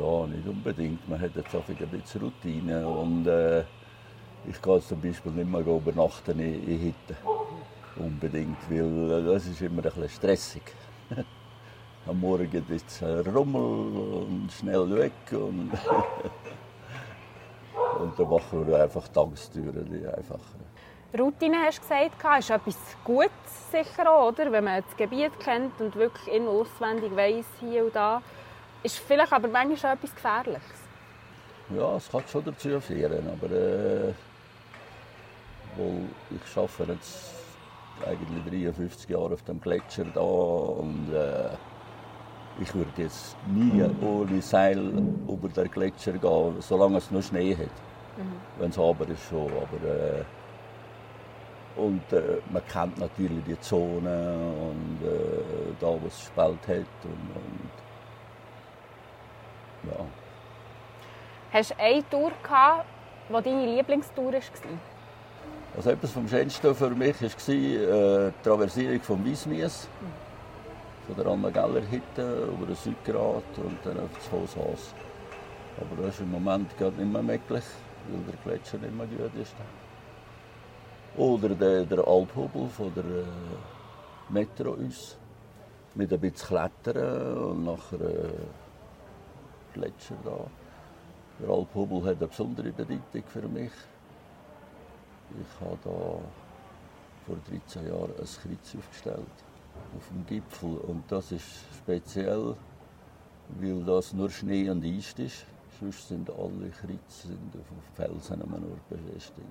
Ja, 0.00 0.26
nicht 0.26 0.46
unbedingt. 0.46 1.08
Man 1.08 1.20
hat 1.20 1.36
jetzt 1.36 1.54
einfach 1.54 1.68
ein 1.68 1.88
bisschen 1.88 2.22
Routine. 2.22 2.86
Und, 2.88 3.26
äh, 3.26 3.60
ich 4.48 4.60
gehe 4.60 4.80
zum 4.80 5.00
Beispiel 5.00 5.32
nicht 5.32 5.48
mehr 5.48 5.60
übernachten 5.60 6.38
in, 6.40 6.66
in 6.66 6.80
Hütten. 6.80 7.16
Unbedingt, 7.96 8.58
weil 8.70 9.20
äh, 9.20 9.32
das 9.32 9.46
ist 9.46 9.60
immer 9.60 9.78
ein 9.78 9.82
bisschen 9.82 10.08
stressig. 10.08 10.62
Am 12.06 12.18
Morgen 12.18 12.66
ist 12.68 12.86
es 12.90 13.02
Rummel 13.02 14.24
und 14.24 14.50
schnell 14.50 14.90
weg. 14.96 15.12
Und, 15.30 15.70
und 18.02 18.18
dann 18.18 18.28
machen 18.28 18.66
wir 18.66 18.82
einfach 18.82 19.06
Tagestüren. 19.08 19.88
Die 19.90 20.06
einfach, 20.06 20.40
Routine 21.18 21.56
hast 21.66 21.78
du 21.78 21.82
gesagt, 21.82 22.38
ist 22.38 22.50
etwas 22.50 22.76
Gutes 23.04 23.70
sicher 23.70 24.10
auch, 24.10 24.28
oder? 24.28 24.50
Wenn 24.50 24.64
man 24.64 24.82
das 24.82 24.96
Gebiet 24.96 25.38
kennt 25.40 25.80
und 25.80 25.94
wirklich 25.96 26.34
in 26.34 26.46
auswendig 26.46 27.14
weiß 27.14 27.46
hier 27.60 27.84
und 27.84 27.94
da. 27.94 28.22
Ist 28.82 28.98
vielleicht 28.98 29.32
aber 29.32 29.48
manchmal 29.48 29.76
schon 29.76 29.90
etwas 29.90 30.14
Gefährliches. 30.14 30.82
Ja, 31.76 31.96
es 31.96 32.10
kann 32.10 32.22
schon 32.26 32.44
dazu 32.44 32.80
führen, 32.80 33.28
aber 33.28 33.54
äh, 33.54 34.12
weil 35.76 36.04
ich 36.30 36.56
arbeite 36.56 36.92
jetzt 36.92 37.34
eigentlich 38.04 38.64
53 38.64 39.08
Jahre 39.08 39.34
auf 39.34 39.42
dem 39.42 39.60
Gletscher 39.60 40.04
da 40.12 40.20
und 40.20 41.12
äh, 41.14 41.50
ich 42.60 42.74
würde 42.74 42.90
jetzt 42.96 43.36
nie 43.46 43.82
ohne 44.02 44.42
Seil 44.42 44.78
über 45.28 45.48
den 45.48 45.70
Gletscher 45.70 46.12
gehen, 46.12 46.54
solange 46.60 46.98
es 46.98 47.10
noch 47.10 47.22
Schnee 47.22 47.56
hat. 47.56 47.66
Mhm. 48.16 48.40
Wenn 48.58 48.70
es 48.70 48.78
aber 48.78 49.08
ist 49.08 49.22
schon, 49.28 49.46
aber 49.46 49.88
äh, 49.88 50.24
und 51.76 52.12
äh, 52.12 52.38
man 52.50 52.62
kennt 52.66 52.98
natürlich 52.98 53.42
die 53.44 53.58
Zone 53.60 54.36
und 54.70 54.98
äh, 55.06 55.72
da, 55.80 55.86
wo 55.86 56.00
es 56.06 56.20
Spalt 56.20 56.60
hat 56.68 56.76
und, 57.04 57.30
und 57.34 57.70
ja. 59.90 60.04
Hast 61.52 61.70
du 61.70 61.78
eine 61.78 62.08
Tour 62.10 62.32
gehabt, 62.42 62.84
die 63.28 63.42
deine 63.42 63.74
Lieblingstour 63.74 64.32
war? 64.32 64.40
Also 65.74 65.90
etwas 65.90 66.10
vom 66.10 66.28
Schönsten 66.28 66.74
für 66.74 66.90
mich 66.90 67.22
war 67.22 67.28
äh, 67.28 68.30
die 68.30 68.42
Traversierung 68.42 69.00
vom 69.00 69.24
Wiesmies. 69.24 69.88
Von 71.06 71.16
der 71.16 71.26
Anna-Geller 71.26 71.82
Hütte 71.90 72.44
über 72.44 72.66
den 72.66 72.76
Südgrat 72.76 73.58
und 73.58 73.78
dann 73.82 73.98
auf 73.98 74.10
das 74.14 74.30
Haushaus. 74.30 74.94
Aber 75.80 76.02
das 76.02 76.14
ist 76.14 76.20
im 76.20 76.30
Moment 76.30 76.78
gerade 76.78 76.96
nicht 76.96 77.12
mehr 77.12 77.22
möglich, 77.22 77.64
weil 78.08 78.20
der 78.22 78.36
Gletscher 78.44 78.78
nicht 78.78 78.94
mehr 78.94 79.06
gut 79.06 79.34
ist. 79.34 79.54
Oder 81.16 81.48
der, 81.50 81.84
der 81.86 82.06
Alphubel 82.06 82.68
von 82.68 82.94
der 82.94 83.04
äh, 83.04 83.24
Metro 84.28 84.72
uns. 84.72 85.18
Mit 85.94 86.12
ein 86.12 86.20
bisschen 86.20 86.48
Klettern 86.48 87.36
und 87.36 87.64
nachher 87.64 88.00
äh, 88.00 88.32
Gletscher 89.74 90.16
da. 90.24 90.46
Der 91.40 91.50
Alphubel 91.50 92.02
hat 92.04 92.18
eine 92.18 92.28
besondere 92.28 92.70
Bedeutung 92.70 93.24
für 93.26 93.48
mich. 93.48 93.72
Ich 95.30 95.60
habe 95.60 95.78
da 95.82 95.90
vor 97.26 97.36
13 97.48 97.88
Jahren 97.88 98.12
ein 98.12 98.16
Kreuz 98.16 98.76
aufgestellt 98.78 99.51
auf 99.96 100.08
dem 100.08 100.26
Gipfel 100.26 100.76
und 100.78 101.04
das 101.10 101.32
ist 101.32 101.46
speziell, 101.78 102.56
weil 103.60 103.84
das 103.84 104.12
nur 104.12 104.30
Schnee 104.30 104.68
und 104.70 104.84
Eis 104.84 105.14
ist. 105.18 105.46
Sonst 105.80 106.08
sind 106.08 106.30
alle 106.30 106.70
Kreuze 106.70 107.28
sind 107.28 107.56
auf 107.56 107.66
Felsen 107.94 108.38
nur 108.38 108.78
befestigt. 108.88 109.46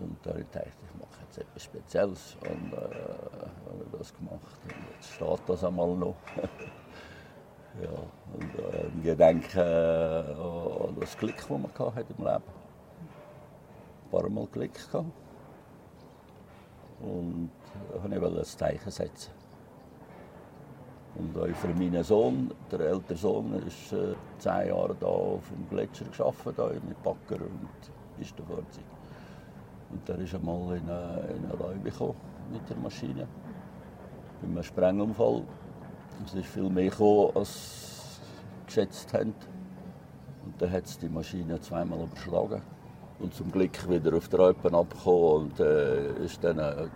Und 0.00 0.16
da 0.22 0.30
habe 0.30 0.40
ich 0.40 0.50
gedacht, 0.50 0.68
ich 0.68 1.00
mache 1.00 1.22
jetzt 1.22 1.38
etwas 1.38 1.64
Spezielles 1.64 2.36
und 2.40 2.72
äh, 2.72 2.76
habe 2.76 3.98
das 3.98 4.14
gemacht. 4.14 4.58
Und 4.64 4.74
jetzt 4.94 5.12
steht 5.12 5.40
das 5.48 5.64
einmal 5.64 5.96
noch. 5.96 6.16
Ja, 7.80 7.88
und 7.88 8.74
äh, 8.74 8.86
im 8.86 9.02
Gedenken 9.02 9.58
äh, 9.58 10.34
an 10.36 10.94
das 11.00 11.16
Glück, 11.16 11.36
das 11.38 11.48
man 11.48 11.64
hatte 11.64 12.14
im 12.18 12.22
Leben. 12.22 12.42
Ein 14.04 14.10
paar 14.10 14.28
Mal 14.28 14.46
Glück 14.48 14.74
gehabt. 14.74 15.06
Und 17.02 17.50
da 17.92 18.02
wollte 18.02 18.34
ich 18.34 18.38
ein 18.38 18.44
Zeichen 18.44 18.90
setzen. 18.90 19.30
Und 21.14 21.36
auch 21.36 21.54
für 21.56 21.68
meinen 21.68 22.02
Sohn, 22.02 22.50
der 22.70 22.80
ältere 22.80 23.18
Sohn, 23.18 23.52
ist 23.66 23.92
äh, 23.92 24.14
zehn 24.38 24.68
Jahre 24.68 24.96
da 24.98 25.06
auf 25.06 25.42
dem 25.50 25.68
Gletscher 25.68 26.06
gearbeitet, 26.06 26.82
mit 26.88 27.02
Bagger 27.02 27.42
und 27.44 27.68
Pistenfahrzeug. 28.16 28.84
Und 29.90 30.08
der 30.08 30.18
ist 30.20 30.34
einmal 30.34 30.76
in 30.76 30.88
eine, 30.88 31.28
in 31.36 31.50
Räume 31.50 31.82
gekommen 31.82 32.14
mit 32.50 32.68
der 32.68 32.78
Maschine. 32.78 33.28
Bei 34.40 34.48
einem 34.48 34.62
Sprengunfall. 34.62 35.42
Es 36.24 36.34
ist 36.34 36.46
viel 36.46 36.70
mehr 36.70 36.88
gekommen, 36.88 37.32
als 37.34 38.20
geschätzt 38.66 39.12
haben. 39.12 39.34
Und 40.44 40.60
dann 40.60 40.70
hat 40.70 40.86
es 40.86 40.98
die 40.98 41.08
Maschine 41.08 41.60
zweimal 41.60 42.00
überschlagen. 42.00 42.62
Und 43.22 43.32
zum 43.34 43.52
Glück 43.52 43.88
wieder 43.88 44.16
auf 44.16 44.28
der 44.28 44.40
Alpen 44.40 44.74
abgekommen 44.74 45.44
und 45.44 45.60
äh, 45.60 46.24
ist 46.24 46.42
dann 46.42 46.58
äh, 46.58 46.88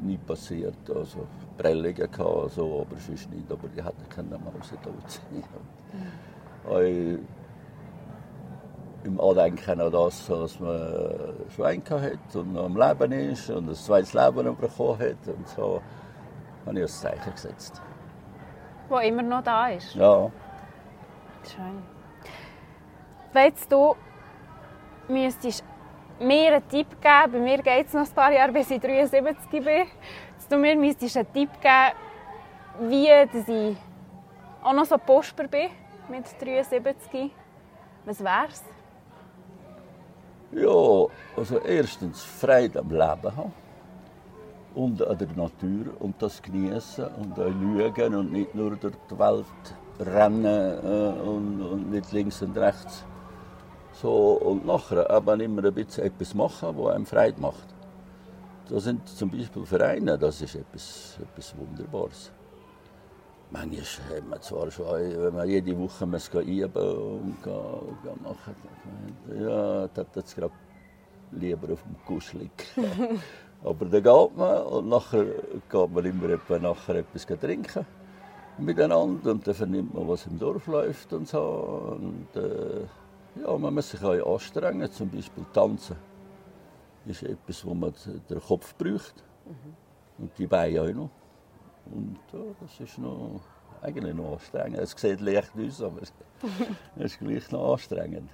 nie 0.00 0.16
passiert. 0.16 0.76
Also 0.88 1.26
Prellungen 1.58 1.94
gehabt, 1.94 2.52
so, 2.52 2.86
aber 2.86 3.00
sonst 3.00 3.28
nicht. 3.30 3.50
Aber 3.50 3.66
die 3.68 3.82
hätten 3.82 4.08
können 4.08 4.30
mal 4.30 4.52
tot 4.82 4.94
sein. 5.06 5.44
Mhm. 6.68 7.26
Im 9.04 9.20
Andenken 9.20 9.80
an 9.80 9.90
das, 9.90 10.30
was 10.30 10.60
man 10.60 11.34
Schwein 11.56 11.82
hat 11.90 12.36
und 12.36 12.52
noch 12.52 12.66
am 12.66 12.76
Leben 12.76 13.10
ist 13.10 13.50
und 13.50 13.68
ein 13.68 13.74
zweites 13.74 14.14
Leben 14.14 14.56
bekommen 14.56 15.00
hat. 15.00 15.26
Und 15.26 15.48
so 15.48 15.82
habe 16.64 16.78
ich 16.78 16.84
ein 16.84 16.88
Zeichen 16.88 17.32
gesetzt. 17.32 17.82
Wo 18.88 18.98
immer 18.98 19.22
noch 19.22 19.42
da 19.42 19.70
ist? 19.70 19.94
Ja. 19.96 20.30
Schön. 21.42 21.82
Wenn 23.32 23.52
du 23.68 23.96
müsstest 25.08 25.64
mir 26.22 26.54
einen 26.54 26.68
Tipp 26.68 26.86
geben, 27.00 27.32
bei 27.32 27.38
mir 27.38 27.58
geht 27.62 27.86
es 27.86 27.92
noch 27.92 28.06
ein 28.06 28.14
paar 28.14 28.32
Jahre, 28.32 28.52
bis 28.52 28.70
ich 28.70 28.80
73 28.80 29.50
bin, 29.50 29.86
dass 30.36 30.48
du 30.48 30.56
mir 30.56 30.72
einen 30.72 30.92
Tipp 30.92 31.34
geben, 31.34 31.50
wie 32.80 33.06
dass 33.06 33.48
ich 33.48 33.76
auch 34.62 34.72
noch 34.72 34.84
so 34.84 34.96
Posper 34.98 35.48
bin 35.48 35.68
mit 36.08 36.24
73. 36.40 37.30
Was 38.04 38.22
wär's? 38.22 38.62
Ja, 40.52 41.06
also 41.36 41.58
erstens 41.58 42.22
Freude 42.22 42.80
am 42.80 42.90
Leben 42.90 43.36
haben 43.36 43.52
und 44.74 45.06
an 45.06 45.18
der 45.18 45.28
Natur 45.28 45.94
und 46.00 46.20
das 46.20 46.42
genießen 46.42 47.06
und 47.06 47.38
auch 47.38 47.96
schauen 47.96 48.14
und 48.14 48.32
nicht 48.32 48.54
nur 48.54 48.76
durch 48.76 48.94
die 49.10 49.18
Welt 49.18 49.46
rennen 49.98 50.44
äh, 50.44 51.20
und, 51.20 51.62
und 51.62 51.90
nicht 51.90 52.12
links 52.12 52.42
und 52.42 52.56
rechts. 52.56 53.04
So, 54.02 54.32
und 54.32 54.66
nachher 54.66 55.08
aber 55.08 55.38
immer 55.38 55.64
ein 55.64 55.72
bisschen 55.72 56.02
etwas 56.02 56.34
machen, 56.34 56.76
was 56.76 56.92
einem 56.92 57.06
Freude 57.06 57.40
macht. 57.40 57.68
Das 58.68 58.82
sind 58.82 59.08
zum 59.08 59.30
Beispiel 59.30 59.64
Vereine, 59.64 60.18
das 60.18 60.42
ist 60.42 60.56
etwas, 60.56 61.18
etwas 61.22 61.54
Wunderbares. 61.56 62.32
Manchmal 63.52 64.16
hat 64.16 64.28
man 64.28 64.42
zwar 64.42 64.68
schon, 64.72 64.86
wenn 64.86 65.34
man 65.34 65.48
jede 65.48 65.78
Woche 65.78 66.04
muss 66.04 66.28
üben 66.34 66.66
und 66.74 67.42
gehen, 67.44 67.98
gehen 68.02 68.22
machen, 68.24 68.56
ja, 69.40 69.86
das 69.86 69.98
hat 69.98 70.16
jetzt 70.16 70.34
gerade 70.34 70.54
lieber 71.30 71.72
auf 71.72 71.82
dem 71.84 71.96
Kusch 72.04 72.32
liegen. 72.32 72.50
Aber 73.64 73.84
dann 73.84 74.02
geht 74.02 74.36
man 74.36 74.62
und 74.64 74.88
nachher 74.88 75.26
geht 75.70 75.94
man 75.94 76.04
immer 76.04 76.28
etwa 76.30 76.58
nachher 76.58 76.96
etwas 76.96 77.24
trinken 77.24 77.86
miteinander 78.58 79.30
und 79.30 79.46
dann 79.46 79.54
vernimmt 79.54 79.94
man, 79.94 80.08
was 80.08 80.26
im 80.26 80.38
Dorf 80.40 80.66
läuft 80.66 81.12
und 81.12 81.28
so. 81.28 81.98
Und, 82.00 82.36
äh, 82.36 82.84
ja, 83.34 83.58
man 83.58 83.74
muss 83.74 83.90
sich 83.90 84.02
auch 84.02 84.34
anstrengen, 84.34 84.90
zum 84.90 85.10
Beispiel 85.10 85.44
tanzen. 85.52 85.96
Das 87.04 87.22
ist 87.22 87.28
etwas, 87.28 87.64
wo 87.64 87.74
man 87.74 87.92
den 88.28 88.40
Kopf 88.40 88.74
braucht. 88.76 89.14
Mhm. 89.46 89.74
Und 90.18 90.38
die 90.38 90.46
Beine 90.46 90.82
auch 90.82 90.92
noch. 90.92 91.10
Und 91.86 92.18
ja, 92.32 92.40
das 92.60 92.78
ist 92.80 92.98
noch, 92.98 93.40
eigentlich 93.80 94.14
noch 94.14 94.34
anstrengend. 94.34 94.78
Es 94.78 94.92
sieht 94.92 95.20
leicht 95.20 95.52
aus, 95.58 95.82
aber 95.82 96.02
es 96.02 96.12
ist 96.96 97.18
gleich 97.18 97.50
noch 97.50 97.72
anstrengend. 97.72 98.30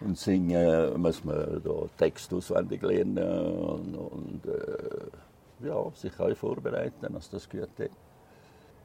Und 0.00 0.18
singen 0.18 1.00
muss 1.00 1.24
man 1.24 1.62
da 1.62 1.72
Text 1.96 2.32
auswendig 2.32 2.82
lernen 2.82 3.18
und, 3.18 3.94
und 3.94 4.46
äh, 4.46 5.66
ja, 5.66 5.90
sich 5.92 6.18
auch 6.18 6.34
vorbereiten, 6.34 7.12
dass 7.12 7.28
das 7.28 7.48
gut 7.48 7.78
ist. 7.78 7.96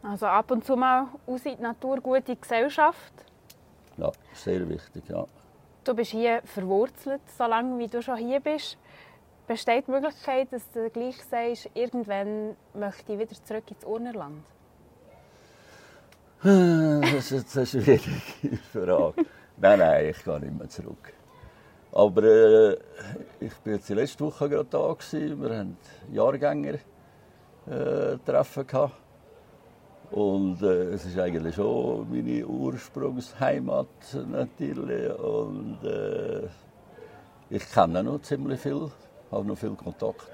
Also 0.04 0.28
ab 0.28 0.52
und 0.52 0.64
zu 0.64 0.76
mal 0.76 1.08
aus 1.26 1.46
in 1.46 1.56
die 1.56 1.64
Natur, 1.64 2.00
gute 2.02 2.36
Gesellschaft. 2.36 3.14
Ja, 3.98 4.12
sehr 4.34 4.68
wichtig, 4.68 5.04
ja. 5.10 5.26
Du 5.84 5.94
bist 5.94 6.12
hier 6.12 6.42
verwurzelt, 6.44 7.22
solange 7.38 7.78
wie 7.80 7.88
du 7.88 8.02
schon 8.02 8.18
hier 8.18 8.40
bist. 8.40 8.78
Besteht 9.48 9.88
die 9.88 9.92
Möglichkeit, 9.92 10.52
dass 10.52 10.70
du 10.72 10.90
gleich 10.90 11.24
sagst, 11.24 11.70
irgendwann 11.76 12.56
möchte 12.74 13.14
ich 13.14 13.20
wieder 13.20 13.36
zurück 13.44 13.70
ins 13.70 13.86
Urnerland? 13.86 14.44
Das 16.42 17.32
ist 17.32 17.56
eine 17.56 17.66
schwierige 17.66 18.58
Frage. 18.72 19.26
nein, 19.58 19.80
nein, 19.80 20.06
ich 20.10 20.24
gehe 20.24 20.40
nicht 20.40 20.58
mehr 20.58 20.70
zurück. 20.70 21.14
Aber 21.92 22.24
äh, 22.24 22.78
ich 23.40 23.54
war 23.64 23.74
jetzt 23.74 23.90
letzte 23.90 24.26
Woche 24.26 24.50
gerade 24.50 24.70
da. 24.70 24.94
Gewesen. 24.94 25.42
Wir 25.42 25.58
hatten 25.58 25.78
Jahrgänger 26.12 26.80
äh. 27.68 28.18
Und 30.12 30.62
äh, 30.62 30.94
es 30.94 31.06
ist 31.06 31.18
eigentlich 31.18 31.56
schon 31.56 32.10
meine 32.10 32.46
Ursprungsheimat 32.46 33.88
natürlich. 34.30 35.20
Und 35.20 35.84
äh, 35.84 36.48
ich 37.50 37.72
kenne 37.72 38.04
noch 38.04 38.22
ziemlich 38.22 38.60
viel, 38.60 38.90
habe 39.32 39.48
noch 39.48 39.58
viel 39.58 39.76
Kontakt. 39.76 40.28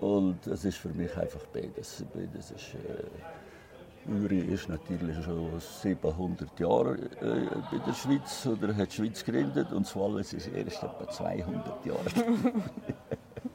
Und 0.00 0.46
es 0.46 0.64
ist 0.64 0.78
für 0.78 0.90
mich 0.90 1.16
einfach 1.16 1.44
beides. 1.52 2.04
beides 2.12 2.50
ist, 2.50 2.74
äh, 2.74 4.10
Uri 4.10 4.38
ist 4.38 4.68
natürlich 4.68 5.24
schon 5.24 5.58
700 5.58 6.60
Jahre 6.60 6.94
äh, 6.94 7.48
bei 7.70 7.78
der 7.84 7.92
Schweiz 7.94 8.46
oder 8.46 8.74
hat 8.76 8.92
die 8.92 8.96
Schweiz 8.96 9.24
gegründet 9.24 9.72
und 9.72 9.86
Swallows 9.86 10.32
ist 10.32 10.48
erst 10.48 10.82
etwa 10.82 11.08
200 11.08 11.86
Jahre. 11.86 12.00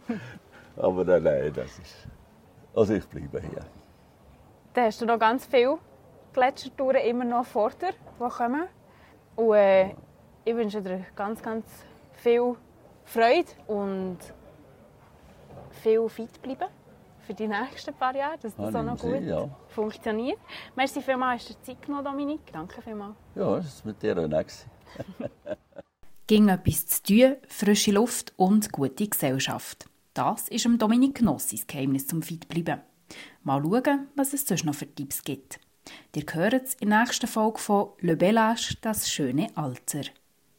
Aber 0.78 1.06
nein, 1.06 1.24
nein, 1.24 1.52
das 1.54 1.80
ist. 1.80 2.08
Also 2.74 2.94
ich 2.94 3.06
bleibe 3.06 3.42
hier. 3.42 3.81
Dann 4.74 4.86
hast 4.86 5.02
du 5.02 5.06
noch 5.06 5.20
ganz 5.20 5.46
viele 5.46 5.78
Gletschertouren 6.34 7.02
immer 7.02 7.26
noch 7.26 7.46
vor 7.46 7.72
dir, 7.72 7.92
die 7.92 8.30
kommen. 8.30 8.68
Und 9.36 9.54
äh, 9.54 9.96
ich 10.46 10.56
wünsche 10.56 10.82
dir 10.82 11.06
ganz, 11.16 11.42
ganz 11.42 11.66
viel 12.14 12.56
Freude 13.04 13.50
und 13.68 14.18
viel 15.72 16.08
fit 16.10 16.42
bleiben 16.42 16.68
für 17.22 17.34
die 17.34 17.48
nächsten 17.48 17.94
paar 17.94 18.16
Jahre, 18.16 18.38
dass 18.40 18.56
das 18.56 18.76
auch 18.76 18.84
noch 18.84 18.98
gut 18.98 19.20
Sie, 19.20 19.28
ja. 19.28 19.50
funktioniert. 19.70 20.40
Merci 20.76 21.02
vielmals, 21.02 21.50
hast 21.50 21.60
du 21.60 21.64
Zeit 21.64 21.82
genommen, 21.82 22.06
Dominik. 22.06 22.42
Danke 22.52 22.82
vielmals. 22.82 23.16
Ja, 23.36 23.56
das 23.58 23.66
ist 23.66 23.86
mit 23.86 24.02
dir 24.02 24.18
auch 24.18 24.28
nicht. 24.28 24.66
Ging 26.28 26.50
etwas 26.50 26.88
zu 26.88 27.04
tun, 27.04 27.36
frische 27.48 27.92
Luft 27.92 28.34
und 28.38 28.72
gute 28.72 29.08
Gesellschaft. 29.08 29.86
Das 30.14 30.48
ist 30.50 30.68
Dominik 30.78 31.16
Gnossis 31.16 31.68
Geheimnis 31.68 32.08
zum 32.08 32.22
Fitbleiben. 32.22 32.82
Mal 33.44 33.62
schauen, 33.62 34.08
was 34.16 34.34
es 34.34 34.46
sonst 34.46 34.66
noch 34.66 34.76
für 34.76 34.94
Tipps 34.94 35.24
gibt. 35.24 35.60
Ihr 36.16 36.26
hört 36.32 36.54
es 36.54 36.74
in 36.76 36.90
der 36.90 37.02
nächsten 37.02 37.28
Folge 37.28 37.60
von 37.60 37.90
Le 38.00 38.16
Bellage, 38.16 38.78
das 38.82 39.12
schöne 39.12 39.48
Alter. 39.56 40.04